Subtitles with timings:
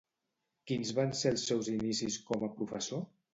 [0.71, 3.07] Quins van ser els seus inicis com a professor?